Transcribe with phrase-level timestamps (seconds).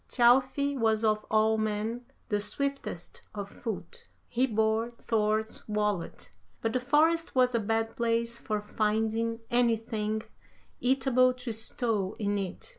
[0.09, 4.07] Thjalfi was of all men the swiftest of foot.
[4.27, 10.23] He bore Thor's wallet, but the forest was a bad place for finding anything
[10.79, 12.67] eatable to stow in it.